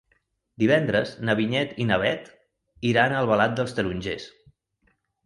Divendres 0.61 1.11
na 1.27 1.35
Vinyet 1.39 1.75
i 1.85 1.87
na 1.89 1.99
Bet 2.03 2.31
iran 2.93 3.13
a 3.13 3.21
Albalat 3.21 3.55
dels 3.61 3.77
Tarongers. 3.81 4.27